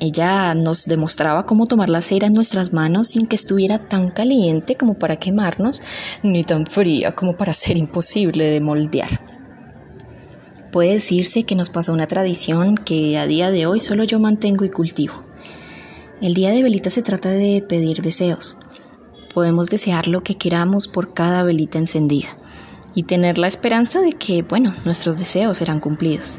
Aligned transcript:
Ella 0.01 0.55
nos 0.55 0.87
demostraba 0.87 1.47
cómo 1.47 1.67
tomar 1.67 1.89
la 1.89 2.03
cera 2.03 2.27
en 2.27 2.33
nuestras 2.33 2.73
manos 2.73 3.09
sin 3.09 3.27
que 3.27 3.37
estuviera 3.37 3.79
tan 3.79 4.11
caliente 4.11 4.77
como 4.77 4.95
para 4.95 5.17
quemarnos, 5.17 5.83
ni 6.23 6.43
tan 6.43 6.67
fría 6.67 7.13
como 7.13 7.37
para 7.37 7.53
ser 7.53 7.77
imposible 7.77 8.45
de 8.47 8.61
moldear. 8.61 9.09
Puede 10.73 10.95
decirse 10.95 11.45
que 11.45 11.55
nos 11.55 11.71
pasó 11.71 11.93
una 11.93 12.09
tradición 12.09 12.77
que 12.77 13.17
a 13.19 13.27
día 13.27 13.53
de 13.53 13.67
hoy 13.67 13.79
solo 13.79 14.03
yo 14.03 14.19
mantengo 14.19 14.65
y 14.65 14.71
cultivo. 14.71 15.24
El 16.21 16.35
día 16.35 16.51
de 16.51 16.63
velita 16.63 16.91
se 16.91 17.03
trata 17.03 17.29
de 17.31 17.63
pedir 17.69 18.01
deseos. 18.01 18.57
Podemos 19.35 19.67
desear 19.67 20.07
lo 20.07 20.23
que 20.23 20.37
queramos 20.37 20.87
por 20.87 21.13
cada 21.13 21.43
velita 21.43 21.79
encendida 21.79 22.29
y 22.95 23.03
tener 23.03 23.37
la 23.37 23.49
esperanza 23.49 24.01
de 24.01 24.13
que, 24.13 24.43
bueno, 24.43 24.73
nuestros 24.85 25.17
deseos 25.17 25.59
serán 25.59 25.81
cumplidos. 25.81 26.39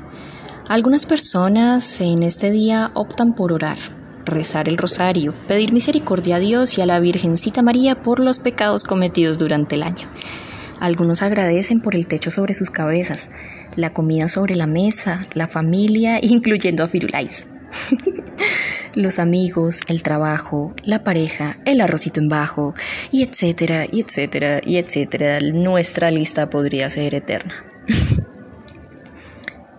Algunas 0.70 1.06
personas 1.06 2.00
en 2.00 2.24
este 2.24 2.52
día 2.52 2.92
optan 2.94 3.36
por 3.36 3.52
orar, 3.52 3.78
rezar 4.24 4.70
el 4.70 4.78
rosario, 4.78 5.34
pedir 5.48 5.74
misericordia 5.74 6.38
a 6.38 6.40
Dios 6.40 6.78
y 6.78 6.82
a 6.82 6.86
la 6.86 7.02
Virgencita 7.02 7.62
María 7.62 8.02
por 8.02 8.22
los 8.22 8.40
pecados 8.40 8.86
cometidos 8.86 9.38
durante 9.38 9.76
el 9.76 9.84
año. 9.84 10.08
Algunos 10.80 11.22
agradecen 11.22 11.82
por 11.82 11.96
el 11.96 12.08
techo 12.08 12.32
sobre 12.32 12.54
sus 12.54 12.70
cabezas, 12.70 13.30
la 13.76 13.92
comida 13.92 14.30
sobre 14.30 14.56
la 14.56 14.68
mesa, 14.68 15.28
la 15.34 15.50
familia, 15.50 16.20
incluyendo 16.22 16.84
a 16.84 16.88
Firulais. 16.88 17.46
los 18.96 19.20
amigos, 19.20 19.82
el 19.88 20.04
trabajo, 20.04 20.74
la 20.84 21.04
pareja, 21.04 21.58
el 21.66 21.82
arrocito 21.82 22.20
en 22.20 22.30
bajo, 22.30 22.74
y 23.12 23.24
etcétera, 23.24 23.86
y 23.92 24.02
etcétera, 24.02 24.62
y 24.64 24.78
etcétera. 24.78 25.40
Nuestra 25.42 26.12
lista 26.12 26.50
podría 26.50 26.90
ser 26.90 27.16
eterna. 27.16 27.54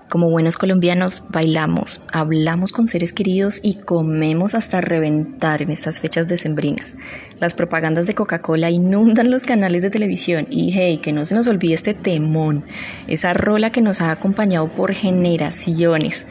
Como 0.08 0.30
buenos 0.30 0.56
colombianos, 0.56 1.24
bailamos, 1.30 2.00
hablamos 2.12 2.70
con 2.70 2.86
seres 2.86 3.12
queridos 3.12 3.58
y 3.62 3.74
comemos 3.74 4.54
hasta 4.54 4.80
reventar 4.80 5.62
en 5.62 5.72
estas 5.72 5.98
fechas 5.98 6.28
decembrinas. 6.28 6.94
Las 7.40 7.54
propagandas 7.54 8.06
de 8.06 8.14
Coca-Cola 8.14 8.70
inundan 8.70 9.32
los 9.32 9.42
canales 9.42 9.82
de 9.82 9.90
televisión 9.90 10.46
y 10.48 10.70
hey, 10.72 11.00
que 11.02 11.12
no 11.12 11.26
se 11.26 11.34
nos 11.34 11.48
olvide 11.48 11.74
este 11.74 11.92
temón, 11.92 12.64
esa 13.08 13.32
rola 13.32 13.72
que 13.72 13.80
nos 13.80 14.00
ha 14.00 14.12
acompañado 14.12 14.68
por 14.68 14.94
generaciones. 14.94 16.24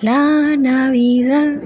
La 0.00 0.56
Navidad 0.56 1.60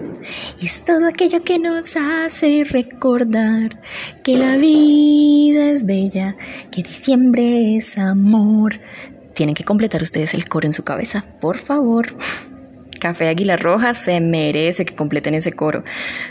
es 0.60 0.84
todo 0.84 1.06
aquello 1.08 1.42
que 1.42 1.58
nos 1.58 1.96
hace 1.96 2.64
recordar 2.64 3.80
que 4.22 4.36
la 4.36 4.56
vida 4.56 5.70
es 5.70 5.84
bella, 5.84 6.36
que 6.70 6.82
diciembre 6.82 7.76
es 7.76 7.98
amor. 7.98 8.80
Tienen 9.34 9.54
que 9.54 9.64
completar 9.64 10.02
ustedes 10.02 10.34
el 10.34 10.48
coro 10.48 10.66
en 10.66 10.72
su 10.72 10.84
cabeza, 10.84 11.24
por 11.40 11.58
favor. 11.58 12.06
Café 13.00 13.28
Águila 13.28 13.56
Roja 13.56 13.92
se 13.92 14.20
merece 14.20 14.86
que 14.86 14.94
completen 14.94 15.34
ese 15.34 15.52
coro. 15.52 15.84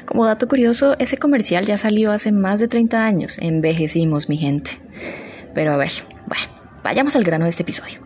Como 0.05 0.25
dato 0.25 0.47
curioso, 0.47 0.95
ese 0.97 1.17
comercial 1.17 1.65
ya 1.65 1.77
salió 1.77 2.11
hace 2.11 2.31
más 2.31 2.59
de 2.59 2.67
30 2.67 3.05
años. 3.05 3.37
Envejecimos, 3.39 4.29
mi 4.29 4.37
gente. 4.37 4.71
Pero 5.53 5.73
a 5.73 5.77
ver, 5.77 5.91
bueno, 6.25 6.45
vayamos 6.83 7.15
al 7.15 7.23
grano 7.23 7.45
de 7.45 7.49
este 7.49 7.61
episodio. 7.61 7.99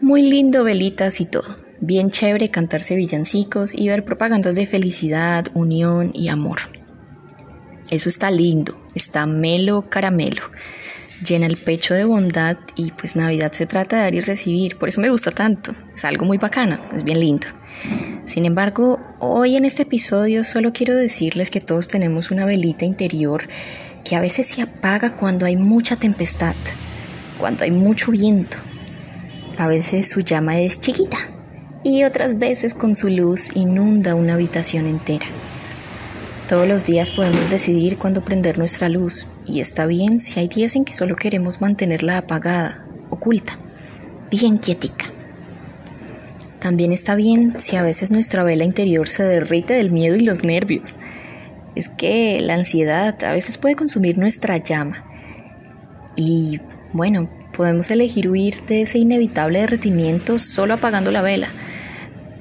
Muy 0.00 0.22
lindo, 0.22 0.64
velitas 0.64 1.20
y 1.20 1.26
todo 1.26 1.69
bien 1.80 2.10
chévere 2.10 2.50
cantarse 2.50 2.94
villancicos 2.94 3.74
y 3.74 3.88
ver 3.88 4.04
propagandas 4.04 4.54
de 4.54 4.66
felicidad, 4.66 5.46
unión 5.54 6.10
y 6.14 6.28
amor. 6.28 6.58
Eso 7.90 8.08
está 8.08 8.30
lindo, 8.30 8.80
está 8.94 9.26
melo 9.26 9.82
caramelo. 9.82 10.42
Llena 11.26 11.46
el 11.46 11.56
pecho 11.56 11.92
de 11.94 12.04
bondad 12.04 12.56
y 12.76 12.92
pues 12.92 13.16
Navidad 13.16 13.52
se 13.52 13.66
trata 13.66 13.96
de 13.96 14.02
dar 14.02 14.14
y 14.14 14.20
recibir, 14.20 14.78
por 14.78 14.88
eso 14.88 15.00
me 15.00 15.10
gusta 15.10 15.30
tanto, 15.30 15.74
es 15.94 16.04
algo 16.04 16.24
muy 16.24 16.38
bacana, 16.38 16.80
es 16.94 17.02
bien 17.02 17.20
lindo. 17.20 17.46
Sin 18.26 18.44
embargo, 18.44 19.00
hoy 19.18 19.56
en 19.56 19.64
este 19.64 19.82
episodio 19.82 20.44
solo 20.44 20.72
quiero 20.72 20.94
decirles 20.94 21.50
que 21.50 21.60
todos 21.60 21.88
tenemos 21.88 22.30
una 22.30 22.46
velita 22.46 22.84
interior 22.84 23.48
que 24.04 24.16
a 24.16 24.20
veces 24.20 24.46
se 24.46 24.62
apaga 24.62 25.16
cuando 25.16 25.46
hay 25.46 25.56
mucha 25.56 25.96
tempestad, 25.96 26.54
cuando 27.38 27.64
hay 27.64 27.70
mucho 27.70 28.12
viento. 28.12 28.56
A 29.58 29.66
veces 29.66 30.08
su 30.08 30.20
llama 30.20 30.58
es 30.60 30.80
chiquita, 30.80 31.18
y 31.82 32.04
otras 32.04 32.38
veces 32.38 32.74
con 32.74 32.94
su 32.94 33.08
luz 33.08 33.56
inunda 33.56 34.14
una 34.14 34.34
habitación 34.34 34.86
entera. 34.86 35.26
Todos 36.48 36.66
los 36.66 36.84
días 36.84 37.10
podemos 37.10 37.48
decidir 37.48 37.96
cuándo 37.96 38.22
prender 38.22 38.58
nuestra 38.58 38.88
luz 38.88 39.26
y 39.46 39.60
está 39.60 39.86
bien 39.86 40.20
si 40.20 40.40
hay 40.40 40.48
días 40.48 40.74
en 40.76 40.84
que 40.84 40.94
solo 40.94 41.16
queremos 41.16 41.60
mantenerla 41.60 42.18
apagada, 42.18 42.84
oculta, 43.08 43.56
bien 44.30 44.58
quietica. 44.58 45.06
También 46.58 46.92
está 46.92 47.14
bien 47.14 47.54
si 47.58 47.76
a 47.76 47.82
veces 47.82 48.10
nuestra 48.10 48.44
vela 48.44 48.64
interior 48.64 49.08
se 49.08 49.22
derrite 49.22 49.74
del 49.74 49.90
miedo 49.90 50.16
y 50.16 50.20
los 50.20 50.42
nervios. 50.42 50.94
Es 51.74 51.88
que 51.88 52.40
la 52.42 52.54
ansiedad 52.54 53.22
a 53.24 53.32
veces 53.32 53.56
puede 53.56 53.76
consumir 53.76 54.18
nuestra 54.18 54.58
llama. 54.58 55.04
Y 56.16 56.60
bueno, 56.92 57.30
podemos 57.60 57.90
elegir 57.90 58.26
huir 58.26 58.62
de 58.66 58.80
ese 58.80 58.98
inevitable 58.98 59.60
derretimiento 59.60 60.38
solo 60.38 60.72
apagando 60.72 61.10
la 61.10 61.20
vela 61.20 61.48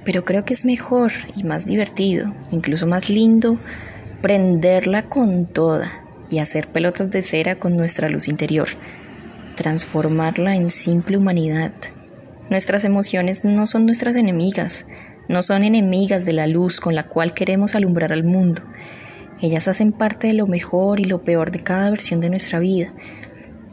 pero 0.10 0.26
creo 0.26 0.44
que 0.44 0.56
es 0.56 0.66
mejor 0.66 1.12
y 1.36 1.44
más 1.44 1.68
divertido, 1.68 2.34
incluso 2.50 2.88
más 2.88 3.12
lindo, 3.12 3.60
prenderla 4.24 5.04
con 5.04 5.46
toda 5.46 5.88
y 6.32 6.40
hacer 6.40 6.68
pelotas 6.68 7.12
de 7.12 7.22
cera 7.22 7.60
con 7.60 7.76
nuestra 7.76 8.10
luz 8.10 8.28
interior, 8.28 8.70
transformarla 9.56 10.56
en 10.56 10.72
simple 10.72 11.18
humanidad. 11.18 11.74
Nuestras 12.50 12.86
emociones 12.86 13.44
no 13.44 13.68
son 13.68 13.84
nuestras 13.84 14.16
enemigas, 14.16 14.88
no 15.28 15.44
son 15.44 15.64
enemigas 15.64 16.26
de 16.26 16.34
la 16.34 16.48
luz 16.48 16.80
con 16.80 16.96
la 16.96 17.04
cual 17.04 17.36
queremos 17.36 17.76
alumbrar 17.76 18.12
al 18.12 18.24
mundo. 18.24 18.64
Ellas 19.42 19.68
hacen 19.68 19.92
parte 19.92 20.26
de 20.26 20.34
lo 20.34 20.48
mejor 20.48 21.00
y 21.00 21.06
lo 21.06 21.22
peor 21.22 21.52
de 21.52 21.60
cada 21.60 21.92
versión 21.92 22.20
de 22.20 22.32
nuestra 22.32 22.58
vida. 22.58 22.92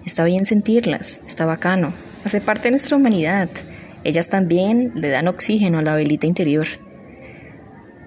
Está 0.07 0.25
bien 0.25 0.47
sentirlas, 0.47 1.21
está 1.27 1.45
bacano, 1.45 1.93
hace 2.25 2.41
parte 2.41 2.65
de 2.65 2.71
nuestra 2.71 2.97
humanidad 2.97 3.51
ellas 4.07 4.29
también 4.29 4.93
le 4.95 5.09
dan 5.09 5.27
oxígeno 5.27 5.79
a 5.79 5.83
la 5.83 5.97
velita 5.97 6.29
interior. 6.29 6.69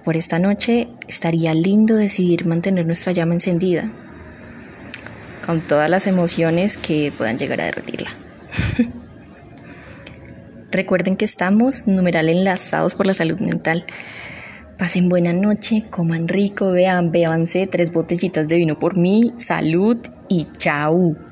Por 0.02 0.16
esta 0.16 0.38
noche 0.38 0.88
estaría 1.08 1.52
lindo 1.52 1.94
decidir 1.94 2.46
mantener 2.46 2.86
nuestra 2.86 3.12
llama 3.12 3.34
encendida, 3.34 3.92
con 5.44 5.60
todas 5.60 5.90
las 5.90 6.06
emociones 6.06 6.78
que 6.78 7.12
puedan 7.14 7.36
llegar 7.36 7.60
a 7.60 7.64
derretirla. 7.64 8.08
Recuerden 10.70 11.18
que 11.18 11.26
estamos 11.26 11.86
numeral 11.86 12.30
enlazados 12.30 12.94
por 12.94 13.04
la 13.04 13.12
salud 13.12 13.38
mental. 13.38 13.84
Pasen 14.78 15.10
buena 15.10 15.34
noche, 15.34 15.84
coman 15.90 16.28
rico, 16.28 16.70
vean, 16.70 17.12
bébanse 17.12 17.66
tres 17.66 17.92
botellitas 17.92 18.48
de 18.48 18.56
vino 18.56 18.78
por 18.78 18.96
mí, 18.96 19.34
salud 19.36 19.98
y 20.30 20.46
chao. 20.56 21.29